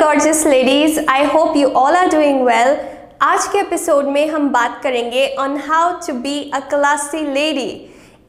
gorgeous 0.00 0.46
ladies, 0.46 0.98
I 1.06 1.24
hope 1.24 1.54
you 1.54 1.70
all 1.74 1.94
are 1.94 2.08
doing 2.08 2.38
well. 2.44 2.70
आज 3.22 3.46
के 3.52 3.58
episode 3.58 4.04
में 4.04 4.28
हम 4.28 4.48
बात 4.52 4.80
करेंगे 4.82 5.26
on 5.38 5.56
how 5.66 5.90
to 6.06 6.12
be 6.20 6.50
a 6.54 6.60
classy 6.68 7.20
lady 7.34 7.70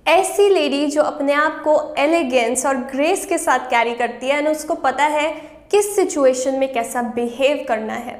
ऐसी 0.07 0.47
लेडी 0.49 0.85
जो 0.85 1.01
अपने 1.01 1.33
आप 1.33 1.61
को 1.63 1.75
एलिगेंस 1.97 2.65
और 2.65 2.77
ग्रेस 2.91 3.25
के 3.25 3.37
साथ 3.37 3.69
कैरी 3.69 3.93
करती 3.93 4.27
है 4.27 4.37
एंड 4.37 4.47
उसको 4.47 4.75
पता 4.87 5.03
है 5.03 5.29
किस 5.71 5.95
सिचुएशन 5.95 6.59
में 6.59 6.73
कैसा 6.73 7.01
बिहेव 7.15 7.65
करना 7.67 7.93
है. 7.93 8.19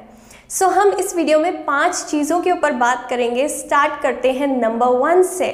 सो 0.50 0.66
so, 0.66 0.72
हम 0.72 0.92
इस 0.92 1.16
वीडियो 1.16 1.40
में 1.40 1.66
पाँच 1.66 2.06
चीज़ों 2.12 2.40
के 2.42 2.52
ऊपर 2.52 2.72
बात 2.72 3.08
करेंगे. 3.10 3.48
स्टार्ट 3.50 4.02
करते 4.02 4.32
हैं 4.32 4.48
नंबर 4.48 4.98
वन 5.04 5.24
से. 5.24 5.52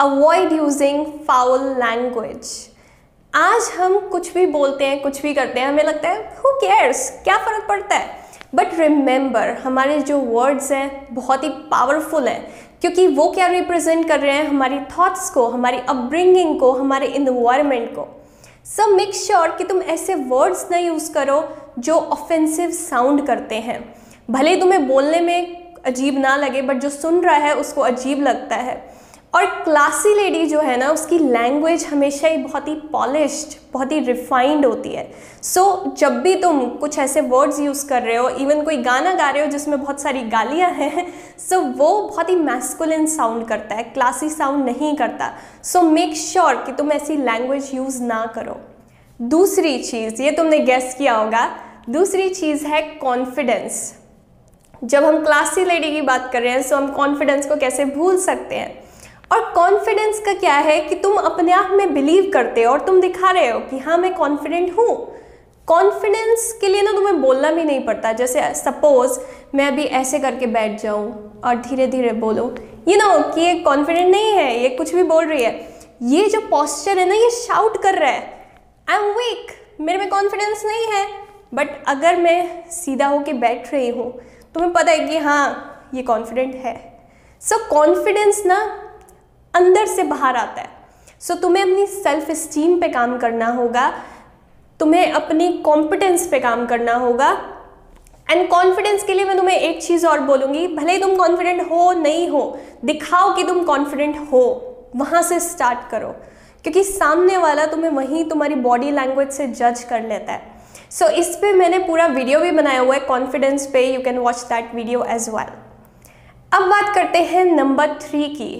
अवॉइड 0.00 0.52
यूजिंग 0.52 1.06
फाउल 1.28 1.68
लैंग्वेज 1.80 2.73
आज 3.36 3.62
हम 3.78 3.98
कुछ 3.98 4.34
भी 4.34 4.46
बोलते 4.46 4.84
हैं, 4.84 5.00
कुछ 5.02 5.22
भी 5.22 5.34
करते 5.34 5.60
हैं, 5.60 5.68
हमें 5.68 5.84
लगता 5.84 6.08
है 6.08 6.18
हु 6.18 6.50
केयर्स 6.52 7.10
क्या 7.24 7.36
फ़र्क 7.36 7.66
पड़ता 7.68 7.96
है? 7.96 8.16
बट 8.54 8.74
रिमेंबर 8.74 9.48
हमारे 9.48 9.98
जो 9.98 10.18
वर्ड्स 10.18 10.72
हैं, 10.72 11.14
बहुत 11.14 11.44
ही 11.44 11.48
पावरफुल 11.48 12.28
हैं, 12.28 12.54
क्योंकि 12.80 13.06
वो 13.06 13.28
क्या 13.30 13.46
रिप्रेजेंट 13.46 14.08
कर 14.08 14.20
रहे 14.20 14.32
हैं 14.32 14.46
हमारी 14.48 14.78
थॉट्स 14.78 15.30
को, 15.30 15.46
हमारी 15.46 15.78
अपब्रिंगिंग 15.78 16.60
को, 16.60 16.72
हमारे 16.72 17.06
इन्वायरमेंट 17.06 17.90
को। 17.90 18.06
सब 18.76 18.88
मेक 18.88 19.14
श्योर 19.14 19.50
कि 19.50 19.64
तुम 19.64 19.82
ऐसे 19.82 20.14
वर्ड्स 20.14 20.66
ना 20.70 20.78
यूज़ 20.78 21.12
करो 21.12 21.42
जो 21.78 21.94
ऑफेंसिव 21.94 22.70
साउंड 22.70 23.26
करते 23.26 23.54
हैं। 23.54 23.94
भले 24.30 24.56
तुम्हें 24.56 24.88
बोलने 24.88 25.20
में 25.20 25.72
अजीब 25.86 26.18
ना 26.18 26.36
लगे 26.36 26.62
बट 26.62 26.76
जो 26.76 26.90
सुन 26.90 27.20
रहा 27.20 27.36
है, 27.36 27.54
उसको 27.54 27.80
अजीब 27.80 28.22
लगता 28.22 28.56
है। 28.56 29.03
और 29.34 29.44
क्लासी 29.64 30.14
लेडी 30.14 30.44
जो 30.46 30.60
है 30.60 30.76
ना 30.76 30.90
उसकी 30.90 31.18
लैंग्वेज 31.18 31.84
हमेशा 31.84 32.28
ही 32.28 32.36
बहुत 32.36 32.68
ही 32.68 32.74
पॉलिश्ड 32.92 33.56
बहुत 33.72 33.92
ही 33.92 33.98
रिफाइंड 33.98 34.66
होती 34.66 34.88
है। 34.88 35.08
सो 35.42 35.62
so, 35.62 35.96
जब 35.98 36.20
भी 36.22 36.34
तुम 36.42 36.60
कुछ 36.66 36.98
ऐसे 36.98 37.20
वर्ड्स 37.20 37.58
यूज़ 37.60 37.86
कर 37.88 38.02
रहे 38.02 38.16
हो 38.16 38.28
इवन 38.28 38.62
कोई 38.62 38.76
गाना 38.76 39.14
गा 39.14 39.30
रहे 39.30 39.44
हो 39.44 39.50
जिसमें 39.50 39.80
बहुत 39.80 40.00
सारी 40.00 40.20
गालियाँ 40.20 40.70
हैं 40.70 41.06
सो 41.38 41.56
so, 41.56 41.78
वो 41.78 42.00
बहुत 42.08 42.28
ही 42.30 42.36
मैस्कुलिन 42.36 43.06
साउंड 43.06 43.46
करता 43.48 43.74
है 43.74 43.82
क्लासी 43.84 44.28
साउंड 44.28 44.64
नहीं 44.64 44.94
करता। 44.96 45.32
सो 45.64 45.82
मेक 45.82 46.14
श्योर 46.16 46.54
कि 46.56 46.72
तुम 46.72 46.92
ऐसी 46.92 47.16
लैंग्वेज 47.16 47.70
यूज़ 47.74 48.02
ना 48.02 48.24
करो। 48.34 48.60
दूसरी 49.20 49.78
चीज़ 49.82 50.22
ये 50.22 50.30
तुमने 50.30 50.58
गेस 50.60 50.94
किया 50.98 51.14
होगा 51.14 51.48
दूसरी 51.90 52.28
चीज़ 52.30 52.66
है 52.66 52.82
कॉन्फिडेंस 52.82 53.92
जब 54.84 55.04
हम 55.04 55.22
क्लासी 55.24 55.64
लेडी 55.64 55.90
की 55.90 56.00
बात 56.02 56.30
कर 56.32 56.42
रहे 56.42 56.52
हैं 56.52 56.62
सो 56.62 56.74
so 56.74 56.82
हम 56.82 56.90
कॉन्फिडेंस 56.92 57.46
को 57.46 57.56
कैसे 57.56 57.84
भूल 57.84 58.18
सकते 58.20 58.54
हैं? 58.54 58.83
और 59.30 59.44
कॉन्फिडेंस 59.54 60.18
का 60.20 60.32
क्या 60.34 60.54
है 60.56 60.80
कि 60.80 60.94
तुम 60.94 61.16
अपने 61.16 61.52
आप 61.52 61.70
में 61.70 61.92
बिलीव 61.94 62.30
करते 62.32 62.62
हो 62.62 62.72
और 62.72 62.80
तुम 62.86 63.00
दिखा 63.00 63.30
रहे 63.30 63.50
हो 63.50 63.58
कि 63.60 63.78
हाँ 63.78 63.96
मैं 63.98 64.14
कॉन्फिडेंट 64.14 64.76
हूँ। 64.78 64.88
कॉन्फिडेंस 65.68 66.52
के 66.60 66.68
लिए 66.68 66.82
ना 66.82 66.92
तुम्हें 66.92 67.20
बोलना 67.22 67.50
भी 67.50 67.64
नहीं 67.64 67.84
पड़ता। 67.84 68.12
जैसे 68.12 68.42
सपोज़ 68.54 69.18
मैं 69.54 69.66
अभी 69.66 69.84
ऐसे 70.00 70.18
करके 70.18 70.46
बैठ 70.46 70.80
जाऊँ 70.82 71.40
और 71.44 71.56
धीरे 71.58 71.86
धीरे 71.86 72.12
बोलो 72.14 72.44
यू 72.88 72.96
नो 72.96 73.18
कि 73.34 73.40
ये 73.40 73.54
कॉन्फिडेंट 73.60 74.10
नहीं 74.10 74.32
है 74.32 74.62
ये 74.62 74.68
कुछ 74.68 74.94
भी 74.94 75.02
बोल 75.02 75.26
रही 75.26 75.42
है। 75.42 75.52
ये 76.02 76.28
जो 76.28 76.40
पॉस्चर 76.50 76.98
है 76.98 77.08
ना 77.08 77.14
ये 77.14 77.30
शाउट 77.30 77.82
कर 77.82 77.98
रहा 77.98 78.10
है। 78.10 78.52
आई 78.88 78.96
एम 78.96 79.10
वीक 79.18 79.52
मेरे 79.80 79.98
में 79.98 80.08
कॉन्फिडेंस 80.10 80.64
नहीं 80.66 80.86
है। 80.92 81.06
बट 81.54 81.68
अगर 81.88 82.16
मैं 82.16 82.70
सीधा 82.70 83.06
होके 83.06 83.32
बैठ 83.32 83.72
रही 83.72 83.88
हूँ 83.88 84.10
तुम्हें 84.54 84.72
पता 84.72 84.92
है 84.92 85.06
कि 85.08 85.18
हाँ 85.18 85.90
ये 85.94 86.02
कॉन्फिडेंट 86.02 86.54
है। 86.54 86.74
सो 87.42 87.54
so, 87.54 87.68
कॉन्फिडेंस 87.70 88.42
ना 88.46 88.83
अंदर 89.54 89.86
से 89.86 90.02
बाहर 90.02 90.36
आता 90.36 90.60
है। 90.60 90.68
सो 91.20 91.34
so, 91.34 91.40
तुम्हें 91.42 91.62
अपनी 91.62 91.86
सेल्फ 91.86 92.30
स्टीम 92.30 92.80
पे 92.80 92.88
काम 92.88 93.16
करना 93.18 93.46
होगा। 93.46 93.92
तुम्हें 94.80 95.12
अपनी 95.12 95.48
कॉम्पिटेंस 95.58 96.26
पे 96.26 96.40
काम 96.40 96.66
करना 96.66 96.94
होगा। 96.94 97.30
एंड 98.30 98.48
कॉन्फिडेंस 98.48 99.04
के 99.04 99.14
लिए 99.14 99.24
मैं 99.24 99.36
तुम्हें 99.36 99.56
एक 99.56 99.82
चीज़ 99.82 100.06
और 100.06 100.20
बोलूँगी 100.20 100.66
भले 100.68 100.92
ही 100.92 100.98
तुम 100.98 101.14
कॉन्फिडेंट 101.16 101.70
हो 101.70 101.92
नहीं 101.92 102.28
हो 102.28 102.58
दिखाओ 102.84 103.34
कि 103.36 103.44
तुम 103.44 103.62
कॉन्फिडेंट 103.64 104.16
हो 104.32 104.42
वहाँ 104.96 105.22
से 105.22 105.40
स्टार्ट 105.40 105.88
करो। 105.90 106.08
क्योंकि 106.64 106.82
सामने 106.84 107.36
वाला 107.36 107.66
तुम्हें 107.66 107.90
वहीं 107.90 108.24
तुम्हारी 108.24 108.54
बॉडी 108.54 108.90
लैंग्वेज 108.90 109.30
से 109.30 109.46
जज 109.46 109.82
कर 109.82 110.02
लेता 110.02 110.32
है। 110.32 110.52
सो 110.90 111.04
so, 111.04 111.10
इस 111.10 111.36
पे 111.36 111.52
मैंने 111.52 111.78
पूरा 111.78 112.06
वीडियो 112.06 112.40
भी 112.40 112.50
बनाया 112.50 112.80
हुआ 112.80 112.94
है 112.94 113.00
कॉन्फिडेंस 113.00 113.66
पे 113.66 113.84
you 113.94 114.00
can 114.00 114.18
watch 114.18 114.36
that 114.42 114.74
video 114.74 115.04
as 115.04 115.28
well 115.28 115.52
अब 116.52 116.68
बात 116.70 116.94
करते 116.94 117.18
हैं 117.22 117.44
नंबर 117.44 117.98
थ्री 118.00 118.24
की। 118.28 118.52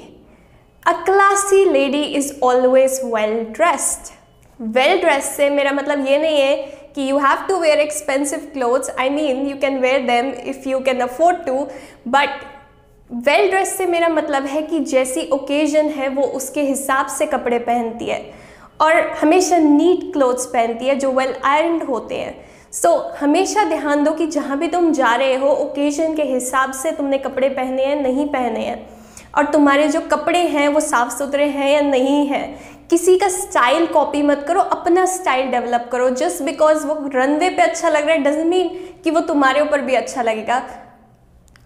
A 0.86 0.92
classy 0.92 1.64
lady 1.64 2.02
is 2.16 2.32
always 2.42 3.00
well 3.04 3.38
dressed 3.52 4.12
well 4.60 5.00
dress 5.00 5.24
से 5.36 5.48
मेरा 5.50 5.72
मतलब 5.72 6.06
ये 6.08 6.18
नहीं 6.18 6.40
है 6.40 6.56
कि 6.94 7.10
you 7.10 7.18
have 7.18 7.46
to 7.48 7.58
wear 7.60 7.80
expensive 7.80 8.38
clothes 8.52 8.90
I 9.00 9.10
mean 9.10 9.46
you 9.46 9.56
can 9.56 9.78
wear 9.80 10.02
them 10.06 10.30
if 10.50 10.68
you 10.68 10.80
can 10.80 11.00
afford 11.00 11.44
to 11.46 11.66
but 12.08 12.44
well 13.10 13.50
dress 13.50 13.76
से 13.76 13.86
मेरा 13.86 14.08
मतलब 14.08 14.46
है 14.46 14.62
कि 14.62 14.80
जैसी 14.80 15.28
ओकेजन 15.32 15.88
है 15.88 16.08
वो 16.08 16.22
उसके 16.22 16.62
हिसाब 16.62 17.06
से 17.06 17.26
कपड़े 17.26 17.58
पहनती 17.58 18.04
है। 18.04 18.20
और 18.80 18.96
हमेशा 19.20 19.58
नीट 19.58 20.12
क्लोथ्स 20.12 20.46
पहनती 20.46 20.86
है 20.86 20.94
जो 20.94 21.10
वेल 21.12 21.34
आयरन 21.44 21.80
होते 21.80 22.14
हैं। 22.14 22.34
सो 22.72 22.88
so, 22.88 23.16
हमेशा 23.20 23.64
ध्यान 23.64 24.04
दो 24.04 24.12
कि 24.12 24.26
जहाँ 24.26 24.58
भी 24.58 24.68
तुम 24.68 24.92
जा 24.92 25.14
रहे 25.14 25.34
हो 25.36 25.48
ओकेजन 25.48 26.14
के 26.14 26.22
हिसाब 26.22 26.72
से 26.72 26.92
तुमने 26.92 27.18
कपड़े 27.18 27.48
पहने 27.48 27.84
हैं 27.84 28.02
नहीं 28.02 28.26
पहने 28.28 28.60
हैं। 28.60 28.93
और 29.36 29.44
तुम्हारे 29.44 29.88
जो 29.88 30.00
कपड़े 30.00 30.38
हैं 30.48 30.68
वो 30.68 30.80
साफ़ 30.80 31.10
सुथरे 31.10 31.46
हैं 31.48 31.70
या 31.70 31.80
नहीं 31.80 32.26
है 32.26 32.42
किसी 32.90 33.16
का 33.18 33.28
स्टाइल 33.28 33.86
कॉपी 33.86 34.22
मत 34.22 34.44
करो 34.48 34.60
अपना 34.60 35.04
स्टाइल 35.06 35.50
डेवलप 35.50 35.88
करो। 35.92 36.08
जस्ट 36.10 36.42
बिकॉज़ 36.42 36.86
वो 36.86 36.94
रनवे 37.14 37.48
पे 37.50 37.62
अच्छा 37.62 37.88
लग 37.88 38.06
रहा 38.06 38.14
है 38.14 38.22
डजेंट 38.22 38.46
मीन 38.46 38.68
कि 39.04 39.10
वो 39.10 39.20
तुम्हारे 39.20 39.60
ऊपर 39.60 39.80
भी 39.80 39.94
अच्छा 39.94 40.22
लगेगा। 40.22 40.62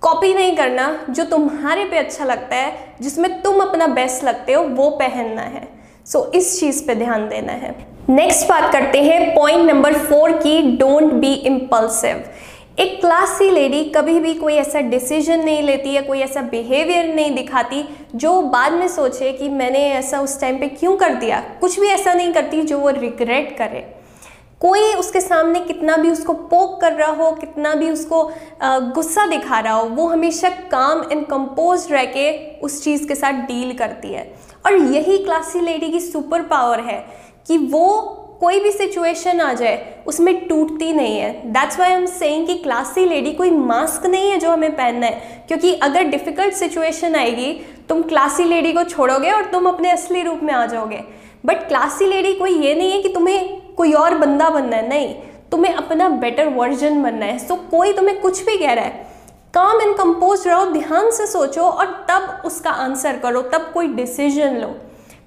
कॉपी 0.03 0.33
नहीं 0.35 0.57
करना 0.57 0.89
जो 1.11 1.25
तुम्हारे 1.25 1.85
पे 1.85 1.99
अच्छा 1.99 2.25
लगता 2.25 2.57
है 2.57 2.97
जिसमें 3.01 3.41
तुम 3.43 3.61
अपना 3.61 3.87
बेस्ट 3.87 4.25
लगते 4.25 4.53
हो 4.53 4.63
वो 4.65 4.91
पहनना 4.91 5.43
है। 5.43 5.67
सो 6.07 6.19
so, 6.19 6.35
इस 6.35 6.59
चीज़ 6.61 6.87
पे 6.87 6.95
ध्यान 6.95 7.29
देना 7.29 7.53
है। 7.53 7.75
नेक्स्ट 8.09 8.49
बात 8.49 8.71
करते 8.73 9.03
हैं 9.03 9.35
पॉइंट 9.35 9.71
नंबर 9.71 9.95
फोर 9.99 10.33
की 10.33 10.61
डोंट 10.77 11.13
बी 11.13 11.33
इम्पल्सिव 11.47 12.23
एक 12.79 13.01
क्लासी 13.01 13.51
लेडी 13.51 13.83
कभी 13.85 14.19
भी 14.21 14.33
कोई 14.35 14.55
ऐसा 14.55 14.81
डिसीज़न 14.81 15.41
नहीं 15.45 15.63
लेती 15.63 15.93
या 15.93 16.01
कोई 16.03 16.21
ऐसा 16.21 16.43
बिहेवियर 16.43 17.07
नहीं 17.15 17.31
दिखाती 17.35 17.83
जो 18.15 18.41
बाद 18.43 18.73
में 18.73 18.87
सोचे 18.89 19.33
कि 19.33 19.49
मैंने 19.49 19.79
ऐसा 19.93 20.21
उस 20.21 20.41
टाइम 20.41 20.59
पे 20.59 20.67
क्यों 20.69 20.95
कर 20.97 21.15
दिया? 21.15 21.41
कुछ 21.61 21.79
भी 21.81 21.89
ऐसा 21.89 22.13
नहीं 22.15 22.33
करती 22.33 22.63
जो 22.63 22.79
वो 22.79 22.91
रिग्रेट 22.91 23.57
करे। 23.59 23.81
कोई 24.61 24.93
उसके 24.95 25.21
सामने 25.21 25.61
कितना 25.61 25.97
भी 25.97 26.11
उसको 26.11 26.33
पोक 26.33 26.81
कर 26.81 26.93
रहा 26.93 27.11
हो, 27.15 27.31
कितना 27.31 27.75
भी 27.75 27.91
उसको 27.91 28.23
गुस्सा 28.63 29.27
दिखा 29.27 29.59
रहा 29.61 29.75
हो, 29.75 29.89
वो 29.89 30.07
हमेशा 30.07 30.51
काम 30.71 31.03
एंड 31.13 31.27
कंपोज 31.27 31.87
रह 31.93 32.05
के 32.07 32.61
उस 32.61 32.83
चीज़ 32.85 33.07
के 33.09 33.15
साथ 33.15 33.47
डील 33.49 33.77
करती 33.79 34.13
है। 34.13 34.33
और 34.67 34.77
यही 34.77 35.19
क्लासी 35.19 35.61
लेडी 35.61 35.91
की 35.91 36.01
सुपर 36.01 36.43
पावर 36.45 36.81
है 36.81 37.05
कि 37.47 37.59
वो 37.59 37.85
कोई 38.41 38.61
भी 38.61 38.71
सिचुएशन 38.71 39.41
आ 39.41 39.53
जाए 39.53 40.03
उसमें 40.07 40.49
टूटती 40.49 40.93
नहीं 40.93 41.19
है। 41.19 41.31
दैट्स 41.53 41.79
वाई 41.79 41.91
एम 41.91 42.05
सेइंग 42.07 42.47
कि 42.47 42.55
क्लासी 42.55 43.05
लेडी 43.05 43.33
कोई 43.33 43.51
मास्क 43.51 44.07
नहीं 44.07 44.31
है 44.31 44.39
जो 44.39 44.51
हमें 44.51 44.77
पहनना 44.77 45.07
है। 45.07 45.45
क्योंकि 45.49 45.73
अगर 45.75 46.03
डिफ़िकल्ट 46.03 46.55
सिचुएशन 46.55 47.15
आएगी 47.15 47.53
तुम 47.89 48.03
क्लासी 48.03 48.45
लेडी 48.45 48.73
को 48.73 48.85
छोड़ोगे 48.85 49.31
और 49.31 49.45
तुम 49.45 49.69
अपने 49.69 49.91
असली 49.91 50.23
रूप 50.23 50.41
में 50.43 50.55
आ 50.55 50.65
जाओगे। 50.67 51.01
बट 51.47 51.67
क्लासी 51.69 52.07
लेडी 52.07 52.35
कोई 52.35 52.59
ये 52.59 52.75
नहीं 52.75 52.93
है 52.93 53.03
कि 53.03 53.09
तुम्हें 53.09 53.75
कोई 53.75 53.93
और 53.93 54.15
बंदा 54.15 54.51
बनना 54.51 54.77
है। 54.77 54.89
नहीं 54.89 55.15
तुम्हें 55.51 55.75
अपना 55.75 56.09
बेटर 56.09 56.49
वर्जन 56.49 57.03
बनना 57.03 57.27
है। 57.27 57.39
सो 57.39 57.55
so, 57.55 57.61
कोई 57.71 57.93
तुम्हें 57.93 58.21
कुछ 58.21 58.45
भी 58.47 58.57
कह 58.57 58.73
रहा 58.73 58.85
है 58.85 59.07
काम 59.55 59.81
एंड 59.81 59.97
कंपोज 59.97 60.47
रहो 60.49 60.65
ध्यान 60.65 61.11
से 61.11 61.27
सोचो 61.27 61.63
और 61.63 61.87
तब 62.11 62.43
उसका 62.45 62.71
आंसर 62.71 63.19
करो 63.19 63.43
तब 63.43 63.71
कोई 63.75 63.89
डिसीज़न 63.89 64.57
लो। 64.57 64.75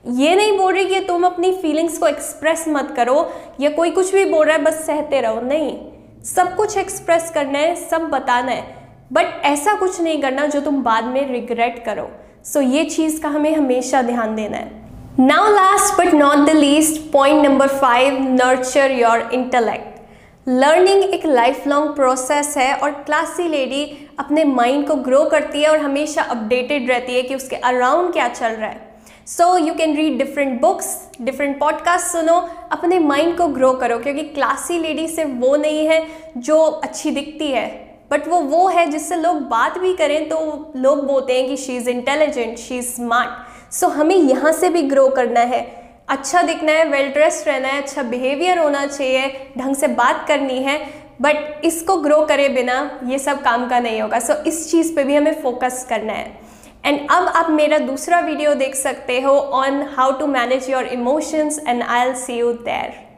ये 0.10 0.36
नहीं 0.36 0.58
बोल 0.58 0.74
रही 0.74 0.86
कि 0.86 1.00
तुम 1.00 1.24
अपनी 1.24 1.52
फीलिंग्स 1.52 1.98
को 1.98 2.08
एक्सप्रेस 2.08 2.66
मत 2.68 2.94
करो 2.96 3.34
या 3.60 3.70
कोई 3.70 3.92
कुछ 3.92 4.14
भी 4.14 4.26
बोल 4.26 4.48
रहा 4.48 4.56
है 4.58 4.64
बस 4.64 4.86
सहते 4.86 5.22
रहो। 5.22 5.42
नहीं। 5.42 5.80
सब 6.24 6.56
कुछ 6.56 6.78
एक्सप्रेस 6.78 7.32
करना 7.34 7.60
है 7.60 7.76
सब 7.76 8.02
बताना 8.02 8.52
है। 8.52 8.76
बट 9.14 9.26
ऐसा 9.46 9.74
कुछ 9.74 10.02
नहीं 10.02 10.22
करना 10.22 10.46
जो 10.46 10.62
तुम 10.62 10.84
बाद 10.84 11.04
में 11.04 11.32
रिग्रेट 11.32 11.86
करो। 11.86 12.10
सो 12.46 12.62
so, 12.62 12.74
ये 12.74 12.86
चीज़ 12.86 13.22
का 13.22 13.30
हमें 13.30 13.56
हमेशा 13.56 14.02
ध्यान 14.02 14.36
देना 14.36 14.58
है। 14.58 14.82
Now 15.20 15.52
last 15.52 15.98
but 15.98 16.14
not 16.14 16.38
the 16.38 16.50
least 16.50 17.12
point 17.12 17.46
number 17.46 17.68
five 17.68 18.22
nurture 18.22 18.92
your 18.92 19.30
intellect 19.34 20.00
learning 20.48 21.04
एक 21.04 21.26
लाइफ 21.26 21.68
लॉन्ग 21.68 21.96
प्रोसेस 21.96 22.58
है 22.58 22.74
और 22.74 22.92
क्लासी 22.92 23.48
लेडी 23.48 24.08
अपने 24.20 24.44
माइंड 24.44 24.88
को 24.88 24.96
ग्रो 24.96 25.24
करती 25.24 25.62
है 25.62 25.70
और 25.70 25.78
हमेशा 25.78 26.22
अपडेटेड 26.22 26.90
रहती 26.90 27.16
है 27.16 27.22
कि 27.22 27.36
उसके 27.36 27.56
अराउंड 27.56 28.14
क्या 28.14 28.28
चल 28.28 28.48
रहा 28.48 28.70
है। 28.70 28.91
So 29.32 29.46
you 29.58 29.74
can 29.74 29.96
read 29.96 30.18
different 30.18 30.60
books 30.62 30.88
different 31.22 31.60
podcast 31.60 32.06
सुनो 32.06 32.34
अपने 32.72 32.98
माइंड 33.00 33.38
को 33.38 33.48
ग्रो 33.48 33.72
करो 33.74 33.98
क्योंकि 34.00 34.24
क्लासी 34.24 34.80
लेडी 34.80 35.08
सिर्फ़ 35.08 35.30
वो 35.42 35.56
नहीं 35.56 35.86
है 35.88 36.00
जो 36.38 36.60
अच्छी 36.60 37.12
दिखती 37.12 37.48
है। 37.48 37.66
बट 38.12 38.28
वो 38.28 38.40
वो 38.40 38.68
है 38.68 38.86
जिससे 38.92 39.16
लोग 39.16 39.38
बात 39.50 39.78
भी 39.78 39.94
करें 39.94 40.28
तो 40.30 40.40
लोग 40.76 41.06
बोलते 41.08 41.40
हैं 41.40 41.48
कि 41.48 41.58
she 41.58 41.76
is 41.78 41.90
intelligent 41.90 42.58
she 42.58 42.78
is 42.78 42.88
smart 42.88 43.74
so 43.74 43.88
हमें 43.90 44.16
यहाँ 44.16 44.52
से 44.52 44.70
भी 44.70 44.82
ग्रो 44.82 45.08
करना 45.10 45.42
है। 45.54 45.62
अच्छा 46.10 46.42
दिखना 46.42 46.72
है 46.72 46.86
वेल 46.90 47.10
ड्रेस्ड 47.10 47.48
रहना 47.48 47.68
है 47.68 47.82
अच्छा 47.82 48.04
बिहेवियर 48.04 48.60
होना 48.60 48.86
चाहिए 48.88 49.28
ढंग 49.58 49.76
से 49.76 49.88
बात 49.96 50.26
करनी 50.28 50.62
है। 50.64 50.80
बट 51.22 51.66
इसको 51.66 51.98
ग्रो 51.98 52.22
करे 52.26 52.50
बिना 52.50 52.80
ये 53.06 53.20
सब 53.20 53.42
काम 53.42 53.68
का 53.70 53.80
नहीं 53.80 54.02
होगा। 54.02 54.20
सो 54.20 54.34
so, 54.34 54.48
इस 54.48 54.72
चीज़ 54.72 54.96
पे 54.96 55.04
भी 55.04 55.16
हमें 55.16 55.42
फोकस 55.42 55.86
करना 55.90 56.14
है। 56.14 56.40
एंड 56.84 57.00
अब 57.12 57.28
आप 57.28 57.50
मेरा 57.52 57.78
दूसरा 57.80 58.20
वीडियो 58.20 58.54
देख 58.56 58.76
सकते 58.76 59.20
हो 59.22 59.38
on 59.56 59.82
how 59.98 60.12
to 60.20 60.28
manage 60.30 60.70
your 60.70 60.86
emotions 60.94 61.60
and 61.68 61.84
I'll 62.08 62.14
see 62.16 62.38
you 62.38 62.52
there 62.54 63.11